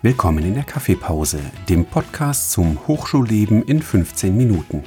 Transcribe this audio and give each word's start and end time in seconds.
Willkommen 0.00 0.44
in 0.44 0.54
der 0.54 0.62
Kaffeepause, 0.62 1.40
dem 1.68 1.84
Podcast 1.84 2.52
zum 2.52 2.86
Hochschulleben 2.86 3.64
in 3.64 3.82
15 3.82 4.36
Minuten. 4.36 4.84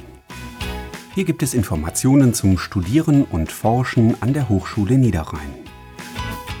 Hier 1.14 1.24
gibt 1.24 1.42
es 1.42 1.52
Informationen 1.52 2.32
zum 2.32 2.56
Studieren 2.56 3.24
und 3.24 3.52
Forschen 3.52 4.16
an 4.22 4.32
der 4.32 4.48
Hochschule 4.48 4.96
Niederrhein. 4.96 5.52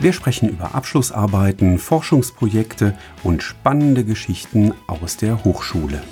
Wir 0.00 0.12
sprechen 0.12 0.50
über 0.50 0.74
Abschlussarbeiten, 0.74 1.78
Forschungsprojekte 1.78 2.98
und 3.22 3.42
spannende 3.42 4.04
Geschichten 4.04 4.74
aus 4.86 5.16
der 5.16 5.44
Hochschule. 5.44 6.02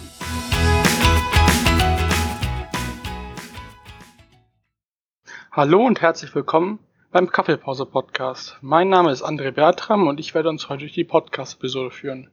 Hallo 5.53 5.85
und 5.85 6.01
herzlich 6.01 6.35
willkommen 6.35 6.79
beim 7.13 7.29
Kaffeepause 7.29 7.87
Podcast. 7.87 8.57
Mein 8.61 8.89
Name 8.89 9.11
ist 9.11 9.25
André 9.25 9.51
Bertram 9.51 10.07
und 10.07 10.21
ich 10.21 10.33
werde 10.33 10.49
uns 10.49 10.69
heute 10.69 10.83
durch 10.83 10.93
die 10.93 11.03
Podcast-Episode 11.03 11.91
führen. 11.91 12.31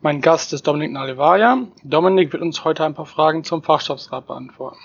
Mein 0.00 0.20
Gast 0.20 0.52
ist 0.52 0.66
Dominik 0.66 0.92
Nalevaya. 0.92 1.66
Dominik 1.82 2.32
wird 2.32 2.42
uns 2.42 2.64
heute 2.64 2.84
ein 2.84 2.94
paar 2.94 3.06
Fragen 3.06 3.44
zum 3.44 3.62
Fachschaftsrat 3.62 4.26
beantworten. 4.26 4.78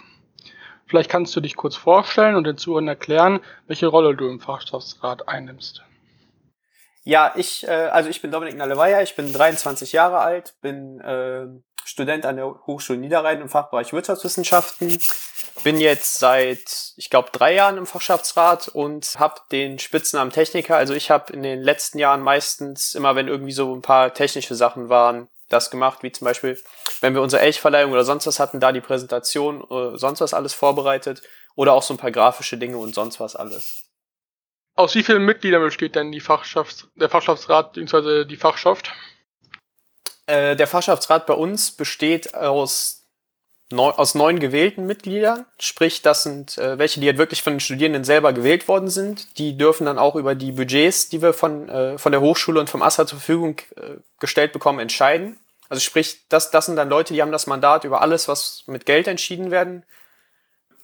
Vielleicht 0.85 1.09
kannst 1.09 1.35
du 1.35 1.41
dich 1.41 1.55
kurz 1.55 1.75
vorstellen 1.75 2.35
und 2.35 2.45
den 2.45 2.57
Zuhörern 2.57 2.87
erklären, 2.87 3.41
welche 3.67 3.87
Rolle 3.87 4.15
du 4.15 4.27
im 4.27 4.39
Fachschaftsrat 4.39 5.27
einnimmst. 5.27 5.83
Ja, 7.03 7.33
ich, 7.35 7.67
äh, 7.67 7.71
also 7.71 8.09
ich 8.09 8.21
bin 8.21 8.31
Dominik 8.31 8.57
Nalevaya, 8.57 9.01
ich 9.01 9.15
bin 9.15 9.31
23 9.31 9.93
Jahre 9.93 10.19
alt, 10.19 10.55
bin 10.61 10.99
äh, 10.99 11.47
Student 11.89 12.25
an 12.25 12.35
der 12.35 12.45
Hochschule 12.67 12.99
Niederrhein 12.99 13.41
im 13.41 13.49
Fachbereich 13.49 13.93
Wirtschaftswissenschaften, 13.93 15.01
bin 15.63 15.79
jetzt 15.79 16.19
seit, 16.19 16.93
ich 16.97 17.09
glaube, 17.09 17.29
drei 17.31 17.55
Jahren 17.55 17.77
im 17.77 17.87
Fachschaftsrat 17.87 18.67
und 18.67 19.19
habe 19.19 19.41
den 19.51 19.79
Spitznamen 19.79 20.31
Techniker. 20.31 20.77
Also 20.77 20.93
ich 20.93 21.09
habe 21.09 21.33
in 21.33 21.41
den 21.41 21.61
letzten 21.61 21.97
Jahren 21.97 22.21
meistens 22.21 22.93
immer, 22.93 23.15
wenn 23.15 23.27
irgendwie 23.27 23.51
so 23.53 23.73
ein 23.73 23.81
paar 23.81 24.13
technische 24.13 24.53
Sachen 24.53 24.89
waren, 24.89 25.29
das 25.49 25.71
gemacht, 25.71 26.03
wie 26.03 26.11
zum 26.11 26.25
Beispiel, 26.25 26.61
wenn 27.01 27.15
wir 27.15 27.23
unsere 27.23 27.41
Elchverleihung 27.41 27.91
oder 27.91 28.03
sonst 28.03 28.27
was 28.27 28.39
hatten, 28.39 28.59
da 28.59 28.71
die 28.71 28.81
Präsentation, 28.81 29.63
äh, 29.71 29.97
sonst 29.97 30.21
was 30.21 30.35
alles 30.35 30.53
vorbereitet 30.53 31.23
oder 31.55 31.73
auch 31.73 31.81
so 31.81 31.95
ein 31.95 31.97
paar 31.97 32.11
grafische 32.11 32.57
Dinge 32.57 32.77
und 32.77 32.93
sonst 32.93 33.19
was 33.19 33.35
alles. 33.35 33.85
Aus 34.75 34.93
wie 34.93 35.03
vielen 35.03 35.25
Mitgliedern 35.25 35.63
besteht 35.63 35.95
denn 35.95 36.11
die 36.11 36.21
Fachschafts-, 36.21 36.85
der 36.95 37.09
Fachschaftsrat 37.09 37.73
bzw. 37.73 38.25
die 38.25 38.37
Fachschaft? 38.37 38.93
Äh, 40.29 40.55
der 40.55 40.67
Fachschaftsrat 40.67 41.25
bei 41.25 41.33
uns 41.33 41.71
besteht 41.71 42.35
aus, 42.35 43.03
neun, 43.71 43.93
aus 43.93 44.13
neun 44.13 44.39
gewählten 44.39 44.85
Mitgliedern. 44.85 45.47
Sprich, 45.57 46.03
das 46.03 46.21
sind 46.21 46.55
äh, 46.59 46.77
welche, 46.77 46.99
die 46.99 47.07
halt 47.07 47.17
wirklich 47.17 47.41
von 47.41 47.53
den 47.53 47.59
Studierenden 47.59 48.03
selber 48.03 48.31
gewählt 48.31 48.67
worden 48.67 48.89
sind. 48.89 49.39
Die 49.39 49.57
dürfen 49.57 49.85
dann 49.85 49.97
auch 49.97 50.15
über 50.15 50.35
die 50.35 50.51
Budgets, 50.51 51.09
die 51.09 51.23
wir 51.23 51.33
von, 51.33 51.67
äh, 51.67 51.97
von 51.97 52.11
der 52.11 52.21
Hochschule 52.21 52.59
und 52.59 52.69
vom 52.69 52.83
AStA 52.83 53.07
zur 53.07 53.17
Verfügung 53.17 53.57
äh, 53.75 53.95
gestellt 54.19 54.53
bekommen, 54.53 54.77
entscheiden. 54.77 55.39
Also 55.67 55.81
sprich, 55.81 56.19
das, 56.29 56.51
das 56.51 56.67
sind 56.67 56.75
dann 56.75 56.89
Leute, 56.89 57.15
die 57.15 57.23
haben 57.23 57.31
das 57.31 57.47
Mandat, 57.47 57.83
über 57.83 58.01
alles, 58.01 58.27
was 58.27 58.63
mit 58.67 58.85
Geld 58.85 59.07
entschieden 59.07 59.49
werden, 59.49 59.83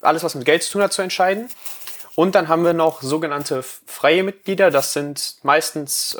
alles, 0.00 0.24
was 0.24 0.34
mit 0.34 0.44
Geld 0.44 0.64
zu 0.64 0.72
tun 0.72 0.82
hat, 0.82 0.92
zu 0.92 1.02
entscheiden. 1.02 1.48
Und 2.16 2.34
dann 2.34 2.48
haben 2.48 2.64
wir 2.64 2.72
noch 2.72 3.00
sogenannte 3.00 3.62
freie 3.62 4.24
Mitglieder. 4.24 4.72
Das 4.72 4.92
sind 4.92 5.36
meistens 5.42 6.18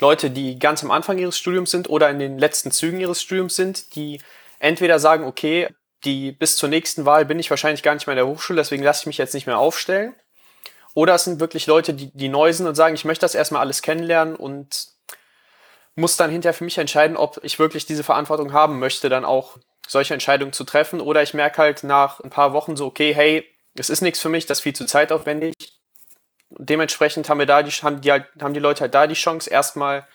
Leute, 0.00 0.30
die 0.30 0.58
ganz 0.58 0.82
am 0.82 0.90
Anfang 0.90 1.18
ihres 1.18 1.38
Studiums 1.38 1.70
sind 1.70 1.88
oder 1.88 2.10
in 2.10 2.18
den 2.18 2.38
letzten 2.38 2.70
Zügen 2.70 3.00
ihres 3.00 3.22
Studiums 3.22 3.56
sind, 3.56 3.94
die 3.94 4.20
entweder 4.58 4.98
sagen, 4.98 5.24
okay, 5.24 5.68
die 6.04 6.32
bis 6.32 6.56
zur 6.56 6.68
nächsten 6.68 7.04
Wahl 7.06 7.24
bin 7.24 7.38
ich 7.38 7.50
wahrscheinlich 7.50 7.82
gar 7.82 7.94
nicht 7.94 8.06
mehr 8.06 8.14
in 8.14 8.24
der 8.24 8.26
Hochschule, 8.26 8.58
deswegen 8.58 8.82
lasse 8.82 9.02
ich 9.02 9.06
mich 9.06 9.18
jetzt 9.18 9.34
nicht 9.34 9.46
mehr 9.46 9.58
aufstellen. 9.58 10.14
Oder 10.94 11.14
es 11.14 11.24
sind 11.24 11.40
wirklich 11.40 11.66
Leute, 11.66 11.92
die, 11.92 12.10
die 12.12 12.28
neu 12.28 12.52
sind 12.52 12.66
und 12.66 12.74
sagen, 12.74 12.94
ich 12.94 13.04
möchte 13.04 13.24
das 13.24 13.34
erstmal 13.34 13.62
alles 13.62 13.82
kennenlernen 13.82 14.36
und 14.36 14.88
muss 15.96 16.16
dann 16.16 16.30
hinterher 16.30 16.54
für 16.54 16.64
mich 16.64 16.78
entscheiden, 16.78 17.16
ob 17.16 17.40
ich 17.42 17.58
wirklich 17.58 17.86
diese 17.86 18.04
Verantwortung 18.04 18.52
haben 18.52 18.78
möchte, 18.78 19.08
dann 19.08 19.24
auch 19.24 19.56
solche 19.86 20.14
Entscheidungen 20.14 20.52
zu 20.52 20.64
treffen. 20.64 21.00
Oder 21.00 21.22
ich 21.22 21.34
merke 21.34 21.58
halt 21.58 21.84
nach 21.84 22.20
ein 22.20 22.30
paar 22.30 22.52
Wochen 22.52 22.76
so, 22.76 22.86
okay, 22.86 23.14
hey, 23.14 23.44
es 23.76 23.90
ist 23.90 24.02
nichts 24.02 24.20
für 24.20 24.28
mich, 24.28 24.46
das 24.46 24.58
ist 24.58 24.62
viel 24.62 24.74
zu 24.74 24.86
zeitaufwendig. 24.86 25.54
Dementsprechend 26.58 27.28
haben 27.28 27.38
wir 27.38 27.46
da 27.46 27.62
die, 27.62 27.70
haben 27.70 28.00
die, 28.00 28.12
halt, 28.12 28.26
haben 28.40 28.54
die 28.54 28.60
Leute 28.60 28.82
halt 28.82 28.94
da 28.94 29.06
die 29.06 29.14
Chance, 29.14 29.50
erstmal, 29.50 30.06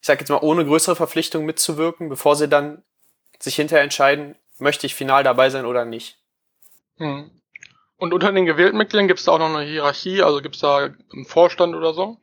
ich 0.00 0.06
sag 0.06 0.20
jetzt 0.20 0.28
mal, 0.28 0.40
ohne 0.40 0.64
größere 0.64 0.96
Verpflichtung 0.96 1.44
mitzuwirken, 1.44 2.08
bevor 2.08 2.36
sie 2.36 2.48
dann 2.48 2.82
sich 3.38 3.56
hinterher 3.56 3.84
entscheiden, 3.84 4.36
möchte 4.58 4.86
ich 4.86 4.94
final 4.94 5.22
dabei 5.22 5.50
sein 5.50 5.64
oder 5.64 5.84
nicht. 5.84 6.18
Hm. 6.98 7.30
Und 7.96 8.14
unter 8.14 8.32
den 8.32 8.46
gewählten 8.46 8.78
Mitgliedern 8.78 9.08
gibt 9.08 9.18
es 9.18 9.26
da 9.26 9.32
auch 9.32 9.38
noch 9.38 9.54
eine 9.54 9.64
Hierarchie, 9.64 10.22
also 10.22 10.40
gibt 10.40 10.54
es 10.54 10.60
da 10.60 10.88
einen 11.12 11.26
Vorstand 11.26 11.74
oder 11.74 11.94
so? 11.94 12.16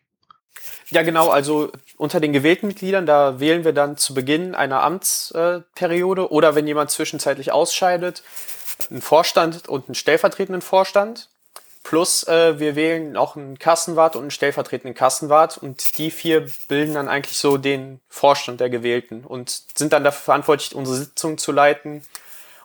Ja, 0.90 1.02
genau, 1.02 1.30
also 1.30 1.72
unter 1.98 2.20
den 2.20 2.32
gewählten 2.32 2.68
Mitgliedern, 2.68 3.06
da 3.06 3.40
wählen 3.40 3.66
wir 3.66 3.74
dann 3.74 3.98
zu 3.98 4.14
Beginn 4.14 4.56
einer 4.56 4.84
Amtsperiode 4.84 6.32
oder 6.32 6.56
wenn 6.56 6.68
jemand 6.68 6.92
zwischenzeitlich 6.92 7.52
ausscheidet, 7.52 8.24
einen 8.90 9.02
Vorstand 9.02 9.68
und 9.68 9.88
einen 9.88 9.96
stellvertretenden 9.96 10.62
Vorstand. 10.62 11.30
Plus 11.86 12.24
äh, 12.24 12.58
wir 12.60 12.76
wählen 12.76 13.16
auch 13.16 13.36
einen 13.36 13.60
Kassenwart 13.60 14.16
und 14.16 14.24
einen 14.24 14.32
stellvertretenden 14.32 14.96
Kassenwart 14.96 15.60
und 15.60 16.00
die 16.00 16.10
vier 16.10 16.48
bilden 16.68 16.96
dann 16.96 17.08
eigentlich 17.08 17.38
so 17.38 17.58
den 17.58 18.02
Vorstand 18.10 18.60
der 18.60 18.72
Gewählten 18.72 19.24
und 19.24 19.62
sind 19.76 19.94
dann 19.94 20.04
dafür 20.04 20.24
verantwortlich, 20.24 20.74
unsere 20.74 20.98
Sitzungen 20.98 21.38
zu 21.38 21.52
leiten 21.52 22.02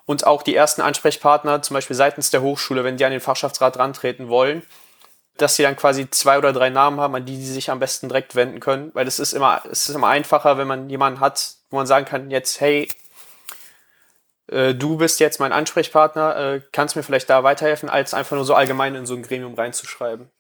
und 0.06 0.26
auch 0.26 0.42
die 0.42 0.56
ersten 0.56 0.80
Ansprechpartner, 0.80 1.60
zum 1.60 1.75
Beispiel 1.75 1.97
seitens 1.97 2.30
der 2.30 2.41
Hochschule, 2.41 2.82
wenn 2.82 2.97
die 2.97 3.04
an 3.04 3.12
den 3.12 3.20
Fachschaftsrat 3.20 3.78
rantreten 3.78 4.30
wollen, 4.30 4.62
dass 5.36 5.54
sie 5.54 5.64
dann 5.64 5.76
quasi 5.76 6.09
zwei 6.09 6.38
oder 6.38 6.54
drei 6.54 6.70
Namen 6.70 6.98
haben, 6.98 7.14
an 7.14 7.26
die 7.26 7.36
sie 7.36 7.53
sich 7.53 7.70
am 7.70 7.78
besten 7.78 8.09
direkt 8.09 8.36
wenden 8.36 8.59
können, 8.59 8.91
weil 8.94 9.06
es 9.06 9.19
ist 9.19 9.34
immer, 9.34 9.62
es 9.70 9.86
ist 9.86 9.94
immer 9.94 10.09
einfacher, 10.09 10.56
wenn 10.56 10.66
man 10.66 10.88
jemanden 10.88 11.20
hat, 11.20 11.56
wo 11.69 11.76
man 11.76 11.86
sagen 11.86 12.06
kann, 12.06 12.30
jetzt, 12.30 12.62
hey, 12.62 12.88
äh, 14.50 14.74
du 14.74 14.96
bist 14.96 15.20
jetzt 15.20 15.40
mein 15.40 15.52
Ansprechpartner, 15.52 16.36
äh, 16.36 16.60
kannst 16.72 16.96
mir 16.96 17.02
vielleicht 17.02 17.30
da 17.30 17.44
weiterhelfen, 17.44 17.88
als 17.88 18.14
einfach 18.14 18.36
nur 18.36 18.44
so 18.44 18.54
allgemein 18.54 18.94
in 18.94 19.06
so 19.06 19.14
ein 19.14 19.22
Gremium 19.22 19.54
reinzuschreiben. 19.54 20.30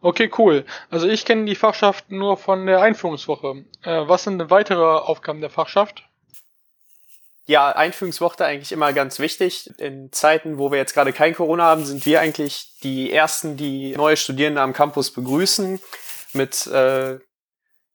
Okay, 0.00 0.30
cool. 0.36 0.64
Also 0.90 1.08
ich 1.08 1.24
kenne 1.24 1.46
die 1.46 1.54
Fachschaft 1.54 2.10
nur 2.10 2.36
von 2.36 2.66
der 2.66 2.82
Einführungswoche. 2.82 3.64
Äh, 3.82 4.06
was 4.06 4.24
sind 4.24 4.38
denn 4.38 4.50
weitere 4.50 4.84
Aufgaben 4.84 5.40
der 5.40 5.50
Fachschaft? 5.50 6.04
Ja, 7.46 7.70
Einführungswoche 7.70 8.44
eigentlich 8.44 8.72
immer 8.72 8.92
ganz 8.92 9.18
wichtig. 9.18 9.70
In 9.78 10.12
Zeiten, 10.12 10.58
wo 10.58 10.70
wir 10.70 10.78
jetzt 10.78 10.94
gerade 10.94 11.12
kein 11.12 11.34
Corona 11.34 11.64
haben, 11.64 11.84
sind 11.84 12.04
wir 12.06 12.20
eigentlich 12.20 12.72
die 12.82 13.12
Ersten, 13.12 13.56
die 13.56 13.94
neue 13.96 14.16
Studierende 14.16 14.60
am 14.60 14.72
Campus 14.72 15.10
begrüßen 15.10 15.80
mit 16.32 16.66
äh, 16.66 17.18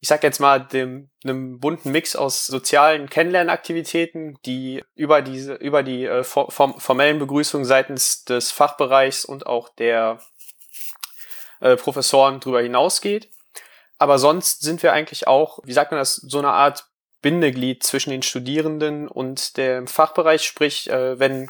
ich 0.02 0.08
sag 0.08 0.24
jetzt 0.24 0.40
mal, 0.40 0.60
dem, 0.60 1.10
einem 1.24 1.60
bunten 1.60 1.92
Mix 1.92 2.16
aus 2.16 2.48
sozialen 2.48 3.10
Kennenlernaktivitäten, 3.10 4.38
die 4.46 4.84
über 4.96 5.22
diese, 5.22 5.56
über 5.56 5.84
die 5.84 6.06
äh, 6.06 6.24
form, 6.24 6.80
formellen 6.80 7.20
Begrüßungen 7.20 7.66
seitens 7.66 8.24
des 8.24 8.52
Fachbereichs 8.52 9.26
und 9.26 9.46
auch 9.46 9.70
der 9.70 10.20
äh, 11.60 11.76
Professoren 11.76 12.40
drüber 12.40 12.62
hinausgeht. 12.62 13.30
Aber 13.98 14.18
sonst 14.18 14.62
sind 14.62 14.82
wir 14.82 14.94
eigentlich 14.94 15.28
auch, 15.28 15.60
wie 15.66 15.74
sagt 15.74 15.92
man 15.92 16.00
das, 16.00 16.16
so 16.16 16.40
eine 16.40 16.52
Art 16.52 16.86
Bindeglied 17.22 17.84
zwischen 17.84 18.12
den 18.12 18.22
Studierenden 18.22 19.10
und 19.10 19.58
dem 19.58 19.88
Fachbereich, 19.88 20.44
sprich, 20.44 20.90
äh, 20.90 21.20
wenn 21.20 21.50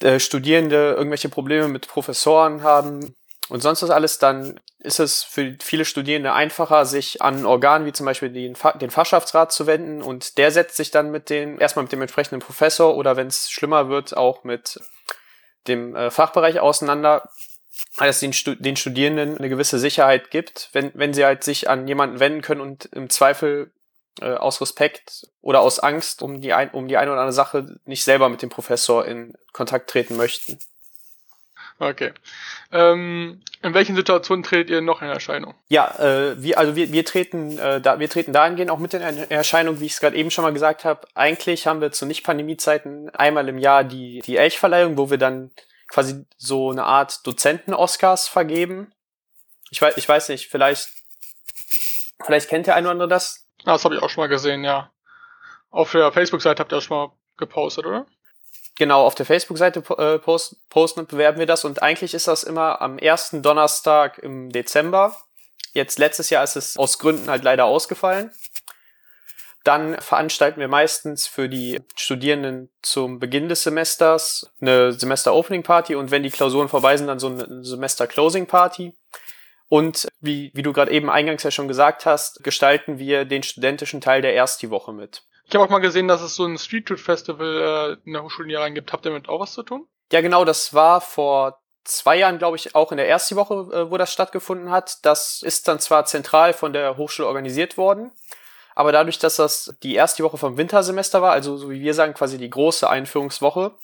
äh, 0.00 0.20
Studierende 0.20 0.92
irgendwelche 0.92 1.30
Probleme 1.30 1.68
mit 1.68 1.88
Professoren 1.88 2.62
haben, 2.62 3.16
und 3.52 3.60
sonst 3.60 3.82
was 3.82 3.90
alles, 3.90 4.16
dann 4.16 4.58
ist 4.78 4.98
es 4.98 5.24
für 5.24 5.58
viele 5.60 5.84
Studierende 5.84 6.32
einfacher, 6.32 6.86
sich 6.86 7.20
an 7.20 7.44
Organen 7.44 7.86
wie 7.86 7.92
zum 7.92 8.06
Beispiel 8.06 8.30
den, 8.30 8.56
den 8.80 8.90
Fachschaftsrat 8.90 9.52
zu 9.52 9.66
wenden 9.66 10.00
und 10.00 10.38
der 10.38 10.50
setzt 10.50 10.74
sich 10.78 10.90
dann 10.90 11.10
mit 11.10 11.28
den, 11.28 11.58
erstmal 11.58 11.82
mit 11.82 11.92
dem 11.92 12.00
entsprechenden 12.00 12.40
Professor 12.40 12.96
oder 12.96 13.16
wenn 13.16 13.26
es 13.26 13.50
schlimmer 13.50 13.90
wird, 13.90 14.16
auch 14.16 14.42
mit 14.44 14.80
dem 15.68 15.94
äh, 15.94 16.10
Fachbereich 16.10 16.60
auseinander, 16.60 17.28
weil 17.96 18.08
es 18.08 18.20
den, 18.20 18.32
den 18.58 18.76
Studierenden 18.76 19.36
eine 19.36 19.50
gewisse 19.50 19.78
Sicherheit 19.78 20.30
gibt, 20.30 20.70
wenn, 20.72 20.90
wenn 20.94 21.12
sie 21.12 21.26
halt 21.26 21.44
sich 21.44 21.68
an 21.68 21.86
jemanden 21.86 22.20
wenden 22.20 22.40
können 22.40 22.62
und 22.62 22.86
im 22.86 23.10
Zweifel 23.10 23.70
äh, 24.22 24.32
aus 24.32 24.62
Respekt 24.62 25.26
oder 25.42 25.60
aus 25.60 25.78
Angst 25.78 26.22
um 26.22 26.40
die, 26.40 26.54
ein, 26.54 26.70
um 26.70 26.88
die 26.88 26.96
eine 26.96 27.10
oder 27.10 27.20
andere 27.20 27.34
Sache 27.34 27.78
nicht 27.84 28.04
selber 28.04 28.30
mit 28.30 28.40
dem 28.40 28.48
Professor 28.48 29.04
in 29.04 29.34
Kontakt 29.52 29.90
treten 29.90 30.16
möchten. 30.16 30.58
Okay. 31.78 32.12
Ähm, 32.70 33.40
in 33.62 33.74
welchen 33.74 33.96
Situationen 33.96 34.42
tretet 34.42 34.70
ihr 34.70 34.80
noch 34.80 35.02
in 35.02 35.08
Erscheinung? 35.08 35.54
Ja, 35.68 35.98
äh, 35.98 36.40
wir, 36.42 36.58
also 36.58 36.76
wir, 36.76 36.92
wir 36.92 37.04
treten, 37.04 37.58
äh, 37.58 37.80
da, 37.80 37.98
wir 37.98 38.08
treten 38.08 38.32
dahingehend 38.32 38.70
auch 38.70 38.78
mit 38.78 38.94
in 38.94 39.02
Erscheinung, 39.02 39.80
wie 39.80 39.86
ich 39.86 39.92
es 39.92 40.00
gerade 40.00 40.16
eben 40.16 40.30
schon 40.30 40.44
mal 40.44 40.52
gesagt 40.52 40.84
habe. 40.84 41.06
Eigentlich 41.14 41.66
haben 41.66 41.80
wir 41.80 41.92
zu 41.92 42.06
Nicht-Pandemie-Zeiten 42.06 43.10
einmal 43.10 43.48
im 43.48 43.58
Jahr 43.58 43.84
die, 43.84 44.20
die 44.20 44.36
Elchverleihung, 44.36 44.96
wo 44.96 45.10
wir 45.10 45.18
dann 45.18 45.50
quasi 45.88 46.24
so 46.36 46.70
eine 46.70 46.84
Art 46.84 47.26
Dozenten-Oscars 47.26 48.28
vergeben. 48.28 48.92
Ich 49.70 49.80
weiß, 49.80 49.96
ich 49.96 50.08
weiß 50.08 50.28
nicht, 50.28 50.48
vielleicht, 50.48 50.88
vielleicht 52.24 52.48
kennt 52.48 52.66
der 52.66 52.76
eine 52.76 52.86
oder 52.86 52.92
andere 52.92 53.08
das. 53.08 53.46
Ah, 53.64 53.72
das 53.72 53.84
habe 53.84 53.94
ich 53.94 54.02
auch 54.02 54.10
schon 54.10 54.22
mal 54.22 54.28
gesehen, 54.28 54.64
ja. 54.64 54.90
Auf 55.70 55.92
der 55.92 56.12
Facebook-Seite 56.12 56.60
habt 56.60 56.72
ihr 56.72 56.78
auch 56.78 56.82
schon 56.82 56.96
mal 56.96 57.12
gepostet, 57.36 57.86
oder? 57.86 58.06
Genau, 58.78 59.04
auf 59.04 59.14
der 59.14 59.26
Facebook-Seite 59.26 59.82
äh, 59.98 60.18
post, 60.18 60.56
posten 60.70 61.00
und 61.00 61.08
bewerben 61.08 61.38
wir 61.38 61.46
das. 61.46 61.64
Und 61.64 61.82
eigentlich 61.82 62.14
ist 62.14 62.28
das 62.28 62.42
immer 62.42 62.80
am 62.80 62.98
ersten 62.98 63.42
Donnerstag 63.42 64.18
im 64.18 64.50
Dezember. 64.50 65.16
Jetzt 65.72 65.98
letztes 65.98 66.30
Jahr 66.30 66.44
ist 66.44 66.56
es 66.56 66.76
aus 66.76 66.98
Gründen 66.98 67.30
halt 67.30 67.44
leider 67.44 67.64
ausgefallen. 67.64 68.30
Dann 69.64 70.00
veranstalten 70.00 70.58
wir 70.58 70.68
meistens 70.68 71.26
für 71.26 71.48
die 71.48 71.80
Studierenden 71.94 72.68
zum 72.82 73.20
Beginn 73.20 73.48
des 73.48 73.62
Semesters 73.62 74.50
eine 74.60 74.92
Semester-Opening-Party 74.92 75.94
und 75.94 76.10
wenn 76.10 76.24
die 76.24 76.30
Klausuren 76.30 76.68
vorbei 76.68 76.96
sind, 76.96 77.06
dann 77.06 77.20
so 77.20 77.28
eine 77.28 77.64
Semester-Closing-Party. 77.64 78.92
Und 79.68 80.08
wie, 80.20 80.50
wie 80.54 80.62
du 80.62 80.72
gerade 80.72 80.90
eben 80.90 81.08
eingangs 81.08 81.44
ja 81.44 81.50
schon 81.50 81.68
gesagt 81.68 82.04
hast, 82.06 82.42
gestalten 82.42 82.98
wir 82.98 83.24
den 83.24 83.42
studentischen 83.42 84.00
Teil 84.00 84.20
der 84.20 84.34
ersten 84.34 84.70
Woche 84.70 84.92
mit. 84.92 85.22
Ich 85.52 85.54
habe 85.54 85.66
auch 85.66 85.70
mal 85.70 85.80
gesehen, 85.80 86.08
dass 86.08 86.22
es 86.22 86.34
so 86.34 86.46
ein 86.46 86.56
Street 86.56 86.88
Food 86.88 86.98
Festival 86.98 87.98
äh, 88.00 88.08
in 88.08 88.14
der 88.14 88.22
Hochschule 88.22 88.48
hier 88.48 88.60
rein 88.60 88.74
gibt. 88.74 88.90
Habt 88.90 89.04
ihr 89.04 89.10
damit 89.10 89.28
auch 89.28 89.38
was 89.38 89.52
zu 89.52 89.62
tun? 89.62 89.86
Ja, 90.10 90.22
genau, 90.22 90.46
das 90.46 90.72
war 90.72 91.02
vor 91.02 91.60
zwei 91.84 92.16
Jahren, 92.16 92.38
glaube 92.38 92.56
ich, 92.56 92.74
auch 92.74 92.90
in 92.90 92.96
der 92.96 93.06
ersten 93.06 93.36
Woche, 93.36 93.54
äh, 93.70 93.90
wo 93.90 93.98
das 93.98 94.10
stattgefunden 94.10 94.70
hat. 94.70 95.04
Das 95.04 95.42
ist 95.42 95.68
dann 95.68 95.78
zwar 95.78 96.06
zentral 96.06 96.54
von 96.54 96.72
der 96.72 96.96
Hochschule 96.96 97.28
organisiert 97.28 97.76
worden, 97.76 98.12
aber 98.74 98.92
dadurch, 98.92 99.18
dass 99.18 99.36
das 99.36 99.74
die 99.82 99.94
erste 99.94 100.24
Woche 100.24 100.38
vom 100.38 100.56
Wintersemester 100.56 101.20
war, 101.20 101.32
also 101.32 101.58
so 101.58 101.68
wie 101.68 101.82
wir 101.82 101.92
sagen, 101.92 102.14
quasi 102.14 102.38
die 102.38 102.48
große 102.48 102.88
Einführungswoche, 102.88 103.74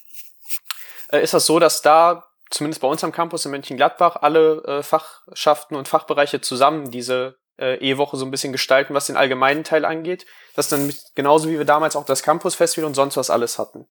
äh, 1.11 1.21
ist 1.21 1.35
das 1.35 1.45
so, 1.45 1.59
dass 1.59 1.83
da 1.83 2.25
zumindest 2.49 2.81
bei 2.81 2.87
uns 2.87 3.03
am 3.03 3.11
Campus 3.11 3.45
in 3.45 3.51
Mönchengladbach 3.51 4.15
alle 4.15 4.63
äh, 4.63 4.81
Fachschaften 4.81 5.75
und 5.75 5.87
Fachbereiche 5.87 6.41
zusammen 6.41 6.89
diese 6.89 7.37
äh, 7.59 7.75
E-Woche 7.75 8.17
so 8.17 8.25
ein 8.25 8.31
bisschen 8.31 8.51
gestalten, 8.51 8.93
was 8.93 9.07
den 9.07 9.17
allgemeinen 9.17 9.63
Teil 9.63 9.85
angeht. 9.85 10.25
Das 10.55 10.69
dann 10.69 10.87
mit, 10.87 10.97
genauso 11.15 11.49
wie 11.49 11.57
wir 11.57 11.65
damals 11.65 11.95
auch 11.95 12.05
das 12.05 12.23
Campus 12.23 12.55
Festival 12.55 12.87
und 12.87 12.95
sonst 12.95 13.17
was 13.17 13.29
alles 13.29 13.59
hatten. 13.59 13.87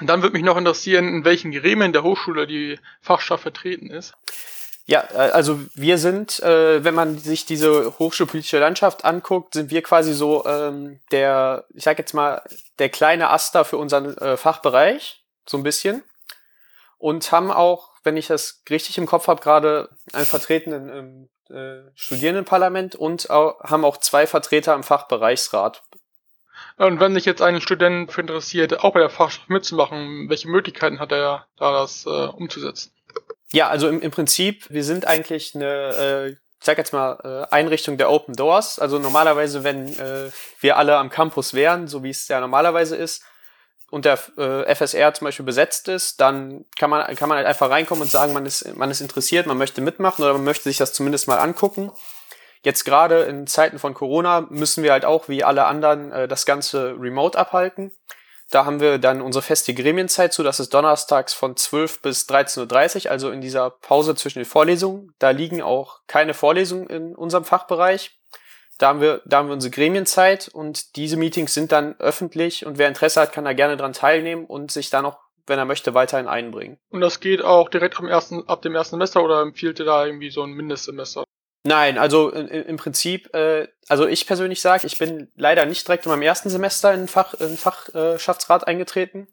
Und 0.00 0.06
dann 0.06 0.22
würde 0.22 0.32
mich 0.34 0.44
noch 0.44 0.56
interessieren, 0.56 1.08
in 1.08 1.24
welchen 1.24 1.52
Gremien 1.52 1.92
der 1.92 2.02
Hochschule 2.02 2.46
die 2.46 2.78
Fachschaft 3.02 3.42
vertreten 3.42 3.90
ist. 3.90 4.14
Ja, 4.86 5.04
äh, 5.12 5.30
also 5.30 5.60
wir 5.74 5.98
sind, 5.98 6.40
äh, 6.40 6.82
wenn 6.82 6.94
man 6.94 7.18
sich 7.18 7.44
diese 7.44 7.98
hochschulpolitische 7.98 8.58
Landschaft 8.58 9.04
anguckt, 9.04 9.54
sind 9.54 9.70
wir 9.70 9.82
quasi 9.82 10.14
so 10.14 10.44
ähm, 10.46 11.00
der, 11.12 11.64
ich 11.74 11.84
sag 11.84 11.98
jetzt 11.98 12.14
mal, 12.14 12.42
der 12.78 12.88
kleine 12.88 13.30
Aster 13.30 13.64
für 13.64 13.76
unseren 13.76 14.16
äh, 14.18 14.36
Fachbereich, 14.36 15.22
so 15.46 15.56
ein 15.56 15.62
bisschen. 15.62 16.02
Und 16.98 17.30
haben 17.32 17.50
auch, 17.50 17.92
wenn 18.02 18.16
ich 18.16 18.26
das 18.26 18.62
richtig 18.68 18.98
im 18.98 19.06
Kopf 19.06 19.28
habe, 19.28 19.40
gerade 19.40 19.90
einen 20.12 20.26
Vertretenen 20.26 20.88
im 20.88 21.28
äh, 21.50 21.90
Studierendenparlament 21.94 22.94
und 22.96 23.30
auch, 23.30 23.60
haben 23.60 23.84
auch 23.84 23.96
zwei 23.98 24.26
Vertreter 24.26 24.74
im 24.74 24.82
Fachbereichsrat. 24.82 25.82
Und 26.76 27.00
wenn 27.00 27.14
sich 27.14 27.26
jetzt 27.26 27.42
ein 27.42 27.60
Student 27.60 28.10
für 28.12 28.22
interessiert, 28.22 28.80
auch 28.82 28.92
bei 28.94 29.00
der 29.00 29.10
Fachschaft 29.10 29.50
mitzumachen, 29.50 30.30
welche 30.30 30.48
Möglichkeiten 30.48 30.98
hat 30.98 31.12
er 31.12 31.46
da, 31.58 31.72
das 31.72 32.06
äh, 32.06 32.08
umzusetzen? 32.08 32.92
Ja, 33.52 33.68
also 33.68 33.88
im, 33.88 34.00
im 34.00 34.10
Prinzip, 34.10 34.70
wir 34.70 34.84
sind 34.84 35.06
eigentlich 35.06 35.54
eine, 35.54 35.66
äh, 35.66 36.28
ich 36.30 36.38
sag 36.60 36.78
jetzt 36.78 36.92
mal, 36.92 37.18
äh, 37.50 37.54
Einrichtung 37.54 37.98
der 37.98 38.10
Open 38.10 38.34
Doors. 38.34 38.78
Also 38.78 38.98
normalerweise, 38.98 39.64
wenn 39.64 39.88
äh, 39.98 40.30
wir 40.60 40.76
alle 40.76 40.96
am 40.96 41.10
Campus 41.10 41.52
wären, 41.54 41.88
so 41.88 42.02
wie 42.02 42.10
es 42.10 42.28
ja 42.28 42.40
normalerweise 42.40 42.96
ist, 42.96 43.24
und 43.90 44.04
der 44.04 44.18
äh, 44.38 44.74
FSR 44.74 45.12
zum 45.14 45.26
Beispiel 45.26 45.44
besetzt 45.44 45.88
ist, 45.88 46.20
dann 46.20 46.64
kann 46.78 46.90
man, 46.90 47.14
kann 47.16 47.28
man 47.28 47.38
halt 47.38 47.46
einfach 47.46 47.70
reinkommen 47.70 48.02
und 48.02 48.10
sagen, 48.10 48.32
man 48.32 48.46
ist, 48.46 48.76
man 48.76 48.90
ist 48.90 49.00
interessiert, 49.00 49.46
man 49.46 49.58
möchte 49.58 49.80
mitmachen 49.80 50.24
oder 50.24 50.34
man 50.34 50.44
möchte 50.44 50.64
sich 50.64 50.78
das 50.78 50.92
zumindest 50.92 51.28
mal 51.28 51.38
angucken. 51.38 51.90
Jetzt 52.62 52.84
gerade 52.84 53.22
in 53.22 53.46
Zeiten 53.46 53.78
von 53.78 53.94
Corona 53.94 54.42
müssen 54.50 54.84
wir 54.84 54.92
halt 54.92 55.04
auch 55.04 55.28
wie 55.28 55.44
alle 55.44 55.64
anderen 55.64 56.12
äh, 56.12 56.28
das 56.28 56.46
Ganze 56.46 56.94
remote 56.98 57.38
abhalten. 57.38 57.90
Da 58.50 58.64
haben 58.64 58.80
wir 58.80 58.98
dann 58.98 59.20
unsere 59.20 59.42
feste 59.42 59.74
Gremienzeit 59.74 60.32
zu, 60.32 60.42
das 60.42 60.58
ist 60.58 60.74
donnerstags 60.74 61.32
von 61.32 61.56
12 61.56 62.02
bis 62.02 62.28
13.30 62.28 63.04
Uhr, 63.04 63.10
also 63.12 63.30
in 63.30 63.40
dieser 63.40 63.70
Pause 63.70 64.16
zwischen 64.16 64.40
den 64.40 64.44
Vorlesungen. 64.46 65.14
Da 65.20 65.30
liegen 65.30 65.62
auch 65.62 66.00
keine 66.08 66.34
Vorlesungen 66.34 66.88
in 66.88 67.14
unserem 67.14 67.44
Fachbereich. 67.44 68.19
Da 68.80 68.88
haben 68.88 69.02
wir, 69.02 69.20
da 69.26 69.36
haben 69.36 69.48
wir 69.48 69.52
unsere 69.52 69.70
Gremienzeit 69.70 70.48
und 70.48 70.96
diese 70.96 71.18
Meetings 71.18 71.52
sind 71.52 71.70
dann 71.70 72.00
öffentlich 72.00 72.64
und 72.64 72.78
wer 72.78 72.88
Interesse 72.88 73.20
hat, 73.20 73.30
kann 73.30 73.44
da 73.44 73.52
gerne 73.52 73.76
dran 73.76 73.92
teilnehmen 73.92 74.46
und 74.46 74.72
sich 74.72 74.88
da 74.88 75.02
noch, 75.02 75.18
wenn 75.46 75.58
er 75.58 75.66
möchte, 75.66 75.92
weiterhin 75.92 76.26
einbringen. 76.26 76.78
Und 76.88 77.02
das 77.02 77.20
geht 77.20 77.42
auch 77.44 77.68
direkt 77.68 77.98
am 77.98 78.08
ersten, 78.08 78.48
ab 78.48 78.62
dem 78.62 78.74
ersten 78.74 78.96
Semester 78.96 79.22
oder 79.22 79.42
empfiehlt 79.42 79.80
ihr 79.80 79.84
da 79.84 80.06
irgendwie 80.06 80.30
so 80.30 80.42
ein 80.42 80.52
Mindestsemester? 80.52 81.24
Nein, 81.62 81.98
also 81.98 82.30
im 82.30 82.78
Prinzip, 82.78 83.34
äh, 83.34 83.68
also 83.86 84.06
ich 84.06 84.26
persönlich 84.26 84.62
sage, 84.62 84.86
ich 84.86 84.98
bin 84.98 85.30
leider 85.36 85.66
nicht 85.66 85.86
direkt 85.86 86.06
in 86.06 86.10
meinem 86.12 86.22
ersten 86.22 86.48
Semester 86.48 86.94
in 86.94 87.06
Fach, 87.06 87.34
in 87.34 87.58
Fachschaftsrat 87.58 88.66
eingetreten. 88.66 89.28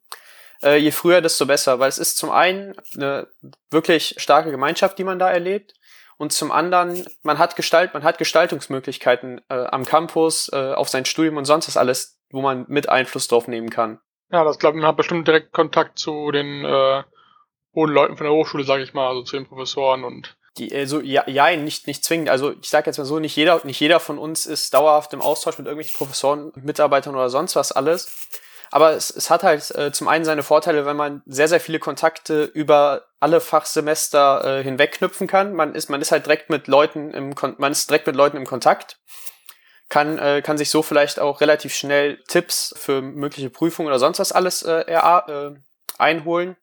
Äh, 0.61 0.75
je 0.75 0.91
früher, 0.91 1.21
desto 1.21 1.45
besser, 1.45 1.79
weil 1.79 1.88
es 1.88 1.99
ist 1.99 2.17
zum 2.17 2.31
einen 2.31 2.75
eine 2.97 3.27
wirklich 3.71 4.15
starke 4.17 4.51
Gemeinschaft, 4.51 4.97
die 4.97 5.05
man 5.05 5.19
da 5.19 5.31
erlebt. 5.31 5.73
Und 6.17 6.33
zum 6.33 6.51
anderen, 6.51 7.05
man 7.21 7.37
hat 7.37 7.55
Gestalt, 7.55 7.93
man 7.93 8.03
hat 8.03 8.17
Gestaltungsmöglichkeiten 8.17 9.41
äh, 9.49 9.65
am 9.65 9.85
Campus, 9.85 10.49
äh, 10.51 10.73
auf 10.73 10.89
sein 10.89 11.05
Studium 11.05 11.37
und 11.37 11.45
sonst 11.45 11.67
was 11.67 11.77
alles, 11.77 12.19
wo 12.31 12.41
man 12.41 12.65
mit 12.67 12.89
Einfluss 12.89 13.27
drauf 13.27 13.47
nehmen 13.47 13.69
kann. 13.69 13.99
Ja, 14.31 14.43
das 14.43 14.59
glaube 14.59 14.77
ich, 14.77 14.81
man 14.81 14.89
hat 14.89 14.97
bestimmt 14.97 15.27
direkt 15.27 15.53
Kontakt 15.53 15.99
zu 15.99 16.31
den 16.31 16.65
äh, 16.65 17.03
hohen 17.75 17.91
Leuten 17.91 18.17
von 18.17 18.25
der 18.25 18.33
Hochschule, 18.33 18.63
sage 18.63 18.83
ich 18.83 18.93
mal, 18.93 19.07
also 19.07 19.21
zu 19.21 19.37
den 19.37 19.45
Professoren 19.45 20.03
und 20.03 20.35
die, 20.57 20.73
also 20.75 21.01
ja, 21.01 21.23
ja, 21.27 21.55
nicht, 21.55 21.87
nicht 21.87 22.03
zwingend. 22.03 22.29
Also 22.29 22.53
ich 22.59 22.67
sage 22.69 22.87
jetzt 22.87 22.97
mal 22.97 23.05
so, 23.05 23.19
nicht 23.19 23.35
jeder, 23.35 23.61
nicht 23.63 23.79
jeder 23.79 23.99
von 23.99 24.17
uns 24.17 24.45
ist 24.45 24.73
dauerhaft 24.73 25.13
im 25.13 25.21
Austausch 25.21 25.57
mit 25.59 25.67
irgendwelchen 25.67 25.95
Professoren, 25.95 26.51
Mitarbeitern 26.55 27.15
oder 27.15 27.29
sonst 27.29 27.55
was 27.55 27.71
alles. 27.71 28.27
Aber 28.71 28.91
es, 28.91 29.09
es 29.09 29.29
hat 29.29 29.43
halt 29.43 29.73
äh, 29.75 29.91
zum 29.91 30.07
einen 30.07 30.25
seine 30.25 30.43
Vorteile, 30.43 30.85
wenn 30.85 30.97
man 30.97 31.21
sehr, 31.25 31.47
sehr 31.47 31.59
viele 31.59 31.79
Kontakte 31.79 32.43
über 32.43 33.03
alle 33.19 33.41
Fachsemester 33.41 34.59
äh, 34.59 34.63
hinweg 34.63 34.93
knüpfen 34.93 35.27
kann. 35.27 35.53
Man 35.53 35.73
ist, 35.73 35.89
man 35.89 36.01
ist 36.01 36.11
halt 36.11 36.25
direkt 36.25 36.49
mit 36.49 36.67
Leuten 36.67 37.11
im 37.11 37.35
Kon 37.35 37.55
man 37.57 37.71
ist 37.71 37.89
direkt 37.89 38.07
mit 38.07 38.15
Leuten 38.15 38.37
im 38.37 38.45
Kontakt. 38.45 38.97
Kann, 39.89 40.17
äh, 40.17 40.41
kann 40.41 40.57
sich 40.57 40.69
so 40.69 40.83
vielleicht 40.83 41.17
auch 41.17 41.39
relativ 41.39 41.73
schnell 41.73 42.21
Tipps 42.27 42.73
für 42.77 43.01
mögliche 43.01 43.49
Prüfungen 43.49 43.87
oder 43.87 43.99
sonst 43.99 44.19
was 44.19 44.33
alles 44.33 44.61
äh, 44.63 44.81
äh, 44.81 45.51
einholen. 45.97 46.57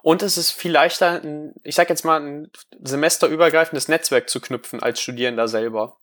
Und 0.00 0.22
es 0.22 0.36
ist 0.36 0.50
viel 0.50 0.72
leichter, 0.72 1.22
ein, 1.22 1.54
ich 1.62 1.74
sag 1.74 1.90
jetzt 1.90 2.04
mal, 2.04 2.20
ein 2.20 2.50
semesterübergreifendes 2.82 3.88
Netzwerk 3.88 4.30
zu 4.30 4.40
knüpfen 4.40 4.82
als 4.82 5.00
Studierender 5.00 5.46
selber. 5.46 5.96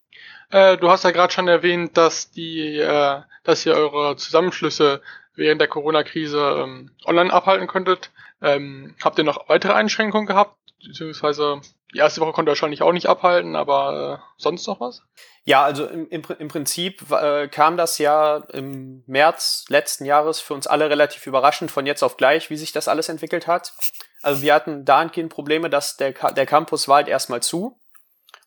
Äh, 0.51 0.77
du 0.77 0.89
hast 0.89 1.03
ja 1.03 1.11
gerade 1.11 1.33
schon 1.33 1.47
erwähnt, 1.47 1.97
dass 1.97 2.31
die, 2.31 2.77
äh, 2.77 3.21
dass 3.43 3.65
ihr 3.65 3.75
eure 3.75 4.15
Zusammenschlüsse 4.15 5.01
während 5.35 5.61
der 5.61 5.67
Corona-Krise 5.67 6.63
ähm, 6.63 6.91
online 7.05 7.31
abhalten 7.31 7.67
könntet. 7.67 8.11
Ähm, 8.41 8.95
habt 9.03 9.17
ihr 9.17 9.23
noch 9.23 9.49
weitere 9.49 9.73
Einschränkungen 9.73 10.27
gehabt? 10.27 10.57
Beziehungsweise 10.85 11.61
die 11.93 11.97
erste 11.97 12.21
Woche 12.21 12.33
konnte 12.33 12.49
ihr 12.49 12.53
wahrscheinlich 12.53 12.81
auch 12.81 12.93
nicht 12.93 13.07
abhalten, 13.07 13.55
aber 13.55 14.21
äh, 14.21 14.31
sonst 14.37 14.67
noch 14.67 14.79
was? 14.79 15.01
Ja, 15.43 15.63
also 15.63 15.85
im, 15.87 16.07
im, 16.09 16.21
im 16.37 16.47
Prinzip 16.47 17.09
äh, 17.11 17.47
kam 17.47 17.77
das 17.77 17.97
ja 17.97 18.37
im 18.53 19.03
März 19.07 19.65
letzten 19.69 20.05
Jahres 20.05 20.39
für 20.39 20.53
uns 20.53 20.67
alle 20.67 20.89
relativ 20.89 21.25
überraschend 21.25 21.71
von 21.71 21.85
jetzt 21.85 22.03
auf 22.03 22.17
gleich, 22.17 22.49
wie 22.49 22.57
sich 22.57 22.71
das 22.71 22.87
alles 22.87 23.09
entwickelt 23.09 23.47
hat. 23.47 23.73
Also 24.21 24.41
wir 24.41 24.53
hatten 24.53 24.85
dahingehend 24.85 25.33
Probleme, 25.33 25.69
dass 25.69 25.97
der, 25.97 26.11
der 26.11 26.45
Campus 26.45 26.87
war 26.87 26.97
halt 26.97 27.07
erstmal 27.07 27.41
zu 27.41 27.79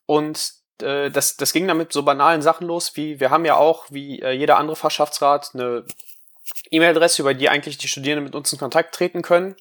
und 0.07 0.62
äh, 0.81 1.11
das, 1.11 1.37
das 1.37 1.53
ging 1.53 1.69
damit 1.69 1.93
so 1.93 2.03
banalen 2.03 2.43
Sachen 2.43 2.67
los, 2.67 2.97
wie 2.97 3.21
wir 3.21 3.31
haben 3.31 3.45
ja 3.45 3.57
auch, 3.57 3.87
wie 3.91 4.21
äh, 4.23 4.31
jeder 4.31 4.59
andere 4.59 4.77
Fachschaftsrat, 4.77 5.51
eine 5.55 5.85
E-Mail-Adresse, 6.71 7.23
über 7.23 7.35
die 7.35 7.49
eigentlich 7.49 7.79
die 7.79 7.89
Studierenden 7.89 8.25
mit 8.25 8.35
uns 8.35 8.53
in 8.53 8.59
Kontakt 8.59 8.95
treten 8.95 9.23
können. 9.23 9.57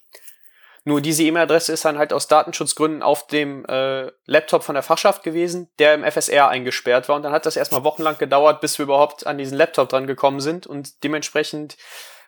Nur 0.84 1.00
diese 1.00 1.22
E-Mail-Adresse 1.22 1.72
ist 1.72 1.84
dann 1.84 1.98
halt 1.98 2.12
aus 2.12 2.26
Datenschutzgründen 2.26 3.02
auf 3.02 3.28
dem 3.28 3.64
äh, 3.66 4.10
Laptop 4.26 4.64
von 4.64 4.74
der 4.74 4.82
Fachschaft 4.82 5.22
gewesen, 5.22 5.70
der 5.78 5.94
im 5.94 6.04
FSR 6.04 6.48
eingesperrt 6.48 7.08
war. 7.08 7.14
Und 7.14 7.22
dann 7.22 7.32
hat 7.32 7.46
das 7.46 7.56
erstmal 7.56 7.84
wochenlang 7.84 8.18
gedauert, 8.18 8.60
bis 8.60 8.78
wir 8.78 8.84
überhaupt 8.84 9.26
an 9.26 9.38
diesen 9.38 9.56
Laptop 9.56 9.90
dran 9.90 10.08
gekommen 10.08 10.40
sind. 10.40 10.66
Und 10.66 11.04
dementsprechend 11.04 11.76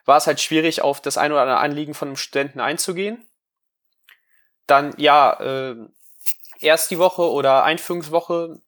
war 0.05 0.17
es 0.17 0.27
halt 0.27 0.39
schwierig, 0.39 0.81
auf 0.81 1.01
das 1.01 1.17
ein 1.17 1.33
oder 1.33 1.41
andere 1.41 1.57
Anliegen 1.57 1.93
von 1.93 2.07
einem 2.07 2.17
Studenten 2.17 2.61
einzugehen. 2.61 3.25
Dann, 4.67 4.93
ja, 4.97 5.33
äh, 5.41 5.75
erst 6.61 6.91
die 6.91 6.99
Woche 6.99 7.29
oder 7.29 7.65
Einführungswoche 7.65 8.61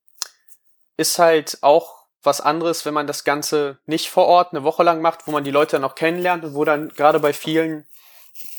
ist 0.98 1.20
halt 1.20 1.60
auch 1.62 2.06
was 2.24 2.42
anderes, 2.42 2.86
wenn 2.86 2.94
man 2.94 3.08
das 3.08 3.24
Ganze 3.24 3.80
nicht 3.86 4.10
vor 4.10 4.26
Ort 4.26 4.52
eine 4.52 4.64
Woche 4.64 4.84
lang 4.84 5.02
macht, 5.02 5.28
wo 5.28 5.32
man 5.32 5.44
die 5.44 5.52
Leute 5.52 5.84
auch 5.84 5.96
kennenlernt 5.96 6.44
und 6.44 6.56
wo 6.56 6.66
dann 6.66 6.90
gerade 6.90 7.20
bei 7.20 7.32
vielen 7.32 7.88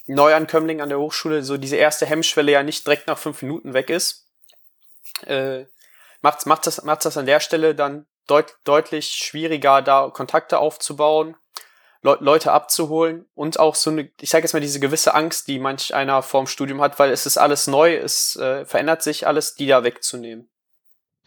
Neuankömmlingen 0.06 0.82
an 0.82 0.88
der 0.88 0.98
Hochschule 0.98 1.42
so 1.42 1.56
diese 1.58 1.76
erste 1.76 2.06
Hemmschwelle 2.06 2.52
ja 2.52 2.62
nicht 2.62 2.86
direkt 2.86 3.06
nach 3.06 3.18
fünf 3.18 3.42
Minuten 3.42 3.74
weg 3.74 3.90
ist. 3.90 4.26
Äh, 5.26 5.66
macht, 6.22 6.46
macht, 6.46 6.66
das, 6.66 6.82
macht 6.84 7.04
das 7.04 7.16
an 7.16 7.26
der 7.26 7.40
Stelle 7.40 7.74
dann 7.74 8.06
deut, 8.26 8.56
deutlich 8.64 9.08
schwieriger, 9.08 9.82
da 9.82 10.10
Kontakte 10.10 10.58
aufzubauen, 10.58 11.36
Le 12.02 12.16
Leute 12.20 12.52
abzuholen 12.52 13.26
und 13.34 13.58
auch 13.58 13.74
so 13.74 13.90
eine, 13.90 14.10
ich 14.20 14.30
sage 14.30 14.44
jetzt 14.44 14.52
mal, 14.52 14.60
diese 14.60 14.78
gewisse 14.78 15.14
Angst, 15.14 15.48
die 15.48 15.58
manch 15.58 15.94
einer 15.94 16.22
vorm 16.22 16.46
Studium 16.46 16.80
hat, 16.80 16.98
weil 17.00 17.10
es 17.10 17.26
ist 17.26 17.38
alles 17.38 17.66
neu, 17.66 17.96
es 17.96 18.36
äh, 18.36 18.64
verändert 18.64 19.02
sich 19.02 19.26
alles, 19.26 19.56
die 19.56 19.66
da 19.66 19.82
wegzunehmen. 19.82 20.48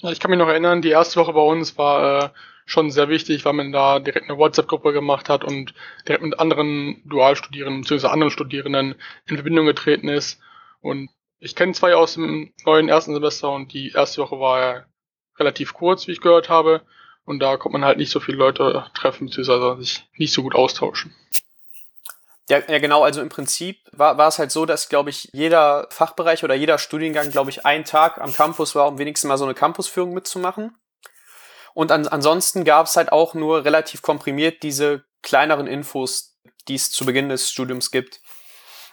Ich 0.04 0.20
kann 0.20 0.32
mich 0.32 0.40
noch 0.40 0.48
erinnern, 0.48 0.82
die 0.82 0.90
erste 0.90 1.20
Woche 1.20 1.34
bei 1.34 1.42
uns 1.42 1.78
war 1.78 2.24
äh, 2.24 2.30
schon 2.66 2.90
sehr 2.90 3.10
wichtig, 3.10 3.46
weil 3.46 3.54
man 3.54 3.72
da 3.72 4.00
direkt 4.00 4.30
eine 4.30 4.38
WhatsApp-Gruppe 4.38 4.94
gemacht 4.94 5.30
hat 5.30 5.44
und 5.44 5.74
direkt 6.08 6.24
mit 6.24 6.40
anderen 6.40 7.02
Dualstudierenden 7.06 7.82
bzw. 7.82 8.08
anderen 8.08 8.32
Studierenden 8.32 8.96
in 9.26 9.36
Verbindung 9.36 9.66
getreten 9.66 10.08
ist. 10.08 10.40
Und 10.82 11.10
ich 11.40 11.56
kenne 11.56 11.74
zwei 11.74 11.96
aus 11.96 12.16
dem 12.16 12.54
neuen 12.66 12.90
ersten 12.90 13.14
Semester 13.14 13.52
und 13.52 13.74
die 13.74 13.92
erste 13.92 14.22
Woche 14.22 14.40
war 14.40 14.60
ja 14.60 14.86
relativ 15.38 15.74
kurz, 15.74 16.08
wie 16.08 16.12
ich 16.12 16.22
gehört 16.22 16.50
habe. 16.50 16.82
Und 17.24 17.40
da 17.40 17.58
kommt 17.58 17.74
man 17.74 17.86
halt 17.86 17.98
nicht 17.98 18.12
so 18.12 18.20
viele 18.20 18.38
Leute 18.38 18.86
treffen, 18.96 19.28
beziehungsweise 19.28 19.78
sich 19.80 20.04
nicht 20.18 20.34
so 20.34 20.42
gut 20.42 20.56
austauschen. 20.56 21.14
Ja, 22.52 22.60
ja, 22.68 22.80
genau. 22.80 23.02
Also 23.02 23.22
im 23.22 23.30
Prinzip 23.30 23.80
war, 23.94 24.18
war 24.18 24.28
es 24.28 24.38
halt 24.38 24.52
so, 24.52 24.66
dass, 24.66 24.90
glaube 24.90 25.10
ich, 25.10 25.30
jeder 25.32 25.88
Fachbereich 25.90 26.44
oder 26.44 26.54
jeder 26.54 26.80
Studiengang, 26.80 27.32
glaube 27.32 27.50
ich, 27.50 27.66
einen 27.66 27.86
Tag 27.86 28.20
am 28.20 28.34
Campus 28.34 28.76
war, 28.76 28.90
um 28.90 28.98
wenigstens 28.98 29.30
mal 29.30 29.38
so 29.38 29.46
eine 29.46 29.54
Campusführung 29.54 30.14
mitzumachen. 30.14 30.76
Und 31.74 31.94
an, 31.94 32.10
ansonsten 32.10 32.66
gab 32.66 32.88
es 32.88 32.98
halt 32.98 33.14
auch 33.14 33.36
nur 33.36 33.64
relativ 33.64 34.02
komprimiert 34.02 34.64
diese 34.64 35.06
kleineren 35.22 35.66
Infos, 35.66 36.36
die 36.68 36.76
es 36.76 36.92
zu 36.92 37.06
Beginn 37.06 37.30
des 37.30 37.50
Studiums 37.50 37.90
gibt. 37.90 38.20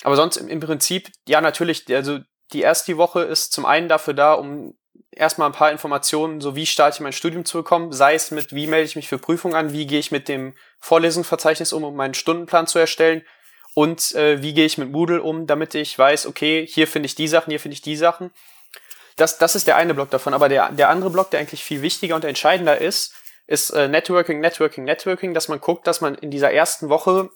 Aber 0.04 0.14
sonst 0.14 0.36
im, 0.36 0.46
im 0.46 0.60
Prinzip, 0.60 1.10
ja, 1.26 1.40
natürlich, 1.40 1.92
also 1.92 2.20
die 2.52 2.60
erste 2.60 2.96
Woche 2.96 3.22
ist 3.22 3.52
zum 3.52 3.66
einen 3.66 3.88
dafür 3.88 4.14
da, 4.14 4.34
um 4.34 4.78
erstmal 5.10 5.48
ein 5.48 5.52
paar 5.52 5.72
Informationen, 5.72 6.40
so 6.40 6.54
wie 6.54 6.66
starte 6.66 6.98
ich 6.98 7.00
mein 7.00 7.12
Studium 7.12 7.44
zu 7.44 7.58
bekommen, 7.58 7.90
sei 7.90 8.14
es 8.14 8.30
mit, 8.30 8.52
wie 8.52 8.68
melde 8.68 8.86
ich 8.86 8.94
mich 8.94 9.08
für 9.08 9.18
Prüfungen 9.18 9.56
an, 9.56 9.72
wie 9.72 9.88
gehe 9.88 9.98
ich 9.98 10.12
mit 10.12 10.28
dem 10.28 10.54
Vorlesungsverzeichnis 10.78 11.72
um, 11.72 11.82
um 11.82 11.96
meinen 11.96 12.14
Stundenplan 12.14 12.68
zu 12.68 12.78
erstellen 12.78 13.24
und 13.78 14.12
äh, 14.16 14.42
wie 14.42 14.54
gehe 14.54 14.66
ich 14.66 14.76
mit 14.76 14.90
Moodle 14.90 15.22
um, 15.22 15.46
damit 15.46 15.72
ich 15.76 15.96
weiß, 15.96 16.26
okay, 16.26 16.66
hier 16.66 16.88
finde 16.88 17.06
ich 17.06 17.14
die 17.14 17.28
Sachen, 17.28 17.50
hier 17.50 17.60
finde 17.60 17.74
ich 17.74 17.80
die 17.80 17.94
Sachen. 17.94 18.32
Das, 19.14 19.38
das 19.38 19.54
ist 19.54 19.68
der 19.68 19.76
eine 19.76 19.94
Block 19.94 20.10
davon, 20.10 20.34
aber 20.34 20.48
der, 20.48 20.72
der 20.72 20.88
andere 20.88 21.10
Block, 21.10 21.30
der 21.30 21.38
eigentlich 21.38 21.62
viel 21.62 21.80
wichtiger 21.80 22.16
und 22.16 22.24
entscheidender 22.24 22.80
ist, 22.80 23.14
ist 23.46 23.70
äh, 23.70 23.86
Networking, 23.86 24.40
Networking, 24.40 24.82
Networking, 24.82 25.32
dass 25.32 25.46
man 25.46 25.60
guckt, 25.60 25.86
dass 25.86 26.00
man 26.00 26.16
in 26.16 26.32
dieser 26.32 26.50
ersten 26.50 26.88
Woche 26.88 27.30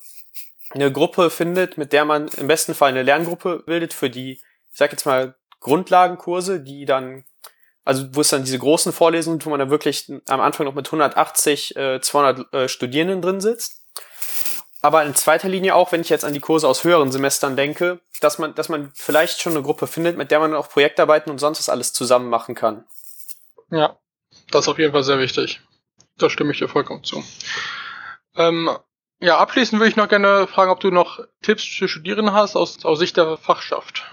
eine 0.70 0.90
Gruppe 0.90 1.30
findet, 1.30 1.78
mit 1.78 1.92
der 1.92 2.04
man 2.04 2.26
im 2.36 2.48
besten 2.48 2.74
Fall 2.74 2.88
eine 2.88 3.04
Lerngruppe 3.04 3.62
bildet 3.64 3.94
für 3.94 4.10
die, 4.10 4.32
ich 4.32 4.42
sag 4.72 4.90
jetzt 4.90 5.06
mal, 5.06 5.36
Grundlagenkurse, 5.60 6.58
die 6.58 6.86
dann, 6.86 7.24
also 7.84 8.16
wo 8.16 8.20
es 8.20 8.30
dann 8.30 8.42
diese 8.42 8.58
großen 8.58 8.92
Vorlesungen, 8.92 9.44
wo 9.44 9.50
man 9.50 9.60
dann 9.60 9.70
wirklich 9.70 10.10
am 10.26 10.40
Anfang 10.40 10.66
noch 10.66 10.74
mit 10.74 10.88
180, 10.88 11.76
äh, 11.76 12.00
200 12.00 12.52
äh, 12.52 12.68
Studierenden 12.68 13.22
drin 13.22 13.40
sitzt. 13.40 13.81
Aber 14.82 15.04
in 15.04 15.14
zweiter 15.14 15.48
Linie 15.48 15.76
auch, 15.76 15.92
wenn 15.92 16.00
ich 16.00 16.08
jetzt 16.08 16.24
an 16.24 16.34
die 16.34 16.40
Kurse 16.40 16.66
aus 16.66 16.82
höheren 16.82 17.12
Semestern 17.12 17.56
denke, 17.56 18.00
dass 18.20 18.38
man, 18.38 18.54
dass 18.54 18.68
man 18.68 18.90
vielleicht 18.94 19.40
schon 19.40 19.52
eine 19.52 19.62
Gruppe 19.62 19.86
findet, 19.86 20.18
mit 20.18 20.32
der 20.32 20.40
man 20.40 20.54
auch 20.54 20.68
Projektarbeiten 20.68 21.30
und 21.30 21.38
sonst 21.38 21.60
was 21.60 21.68
alles 21.68 21.92
zusammen 21.92 22.28
machen 22.28 22.56
kann. 22.56 22.84
Ja, 23.70 23.96
das 24.50 24.64
ist 24.64 24.68
auf 24.68 24.78
jeden 24.78 24.92
Fall 24.92 25.04
sehr 25.04 25.20
wichtig. 25.20 25.60
Da 26.18 26.28
stimme 26.28 26.52
ich 26.52 26.58
dir 26.58 26.68
vollkommen 26.68 27.04
zu. 27.04 27.24
Ähm, 28.36 28.70
ja, 29.20 29.38
abschließend 29.38 29.80
würde 29.80 29.90
ich 29.90 29.96
noch 29.96 30.08
gerne 30.08 30.48
fragen, 30.48 30.72
ob 30.72 30.80
du 30.80 30.90
noch 30.90 31.20
Tipps 31.42 31.64
für 31.64 31.86
Studierende 31.88 32.32
hast 32.32 32.56
aus, 32.56 32.84
aus 32.84 32.98
Sicht 32.98 33.16
der 33.16 33.36
Fachschaft. 33.36 34.04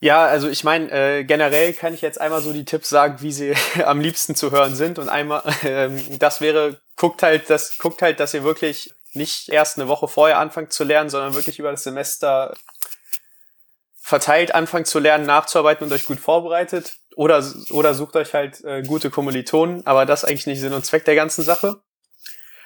Ja, 0.00 0.24
also 0.24 0.48
ich 0.48 0.64
meine, 0.64 0.90
äh, 0.90 1.22
generell 1.22 1.72
kann 1.74 1.94
ich 1.94 2.00
jetzt 2.00 2.20
einmal 2.20 2.42
so 2.42 2.52
die 2.52 2.64
Tipps 2.64 2.88
sagen, 2.88 3.18
wie 3.20 3.30
sie 3.30 3.54
am 3.84 4.00
liebsten 4.00 4.34
zu 4.34 4.50
hören 4.50 4.74
sind. 4.74 4.98
Und 4.98 5.08
einmal, 5.08 5.44
ähm, 5.62 6.18
das 6.18 6.40
wäre, 6.40 6.80
guckt 6.96 7.22
halt, 7.22 7.50
das, 7.50 7.78
guckt 7.78 8.02
halt, 8.02 8.20
dass 8.20 8.34
ihr 8.34 8.44
wirklich 8.44 8.92
nicht 9.14 9.48
erst 9.48 9.78
eine 9.78 9.88
Woche 9.88 10.08
vorher 10.08 10.38
anfangt 10.38 10.72
zu 10.72 10.84
lernen, 10.84 11.10
sondern 11.10 11.34
wirklich 11.34 11.58
über 11.58 11.70
das 11.70 11.84
Semester 11.84 12.54
verteilt 14.00 14.54
anfangt 14.54 14.86
zu 14.86 14.98
lernen, 14.98 15.26
nachzuarbeiten 15.26 15.86
und 15.86 15.92
euch 15.92 16.04
gut 16.04 16.18
vorbereitet. 16.18 16.96
Oder, 17.14 17.44
oder 17.70 17.94
sucht 17.94 18.16
euch 18.16 18.32
halt 18.32 18.64
äh, 18.64 18.82
gute 18.82 19.10
Kommilitonen, 19.10 19.86
aber 19.86 20.06
das 20.06 20.22
ist 20.22 20.28
eigentlich 20.28 20.46
nicht 20.46 20.60
Sinn 20.60 20.72
und 20.72 20.84
Zweck 20.84 21.04
der 21.04 21.14
ganzen 21.14 21.42
Sache. 21.42 21.82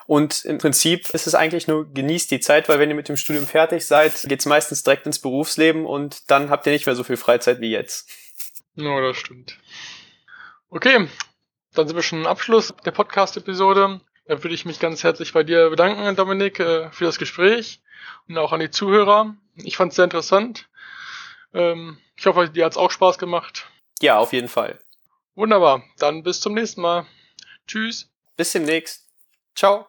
Und 0.07 0.45
im 0.45 0.59
Prinzip 0.59 1.11
ist 1.11 1.27
es 1.27 1.35
eigentlich 1.35 1.67
nur 1.67 1.93
genießt 1.93 2.31
die 2.31 2.41
Zeit, 2.41 2.69
weil 2.69 2.79
wenn 2.79 2.89
ihr 2.89 2.95
mit 2.95 3.09
dem 3.09 3.17
Studium 3.17 3.47
fertig 3.47 3.85
seid, 3.87 4.13
geht's 4.29 4.47
meistens 4.47 4.85
direkt 4.85 5.05
ins 5.05 5.19
Berufsleben 5.19 5.85
und 5.85 6.31
dann 6.31 6.49
habt 6.49 6.65
ihr 6.67 6.73
nicht 6.73 6.87
mehr 6.87 6.95
so 6.95 7.03
viel 7.03 7.17
Freizeit 7.17 7.61
wie 7.61 7.71
jetzt. 7.71 8.09
No, 8.77 9.01
das 9.01 9.17
stimmt. 9.17 9.59
Okay, 10.71 11.09
dann 11.75 11.89
sind 11.89 11.97
wir 11.97 12.03
schon 12.03 12.21
am 12.21 12.27
Abschluss 12.27 12.73
der 12.85 12.93
Podcast-Episode. 12.93 14.01
Da 14.29 14.43
würde 14.43 14.55
ich 14.55 14.65
mich 14.65 14.81
ganz 14.81 15.05
herzlich 15.05 15.33
bei 15.33 15.45
dir 15.45 15.71
bedanken, 15.71 16.17
Dominik, 16.17 16.59
äh, 16.59 16.91
für 16.91 17.05
das 17.05 17.19
Gespräch 17.19 17.81
und 18.29 18.37
auch 18.39 18.53
an 18.53 18.61
die 18.61 18.71
Zuhörer. 18.71 19.35
Ich 19.57 19.77
fand 19.77 19.93
es 19.93 19.97
sehr 19.97 20.05
interessant. 20.05 20.69
Ähm, 21.55 21.99
ich 22.17 22.27
hoffe, 22.27 22.49
dir 22.49 22.65
hat 22.65 22.73
es 22.73 22.79
auch 22.79 22.91
Spaß 22.91 23.19
gemacht. 23.19 23.67
Ja, 24.01 24.19
auf 24.19 24.33
jeden 24.33 24.49
Fall. 24.49 24.79
Wunderbar. 25.35 25.85
Dann 25.99 26.23
bis 26.23 26.41
zum 26.41 26.55
nächsten 26.55 26.81
Mal. 26.81 27.07
Tschüss. 27.67 28.11
Bis 28.37 28.53
demnächst. 28.53 29.07
Ciao. 29.55 29.87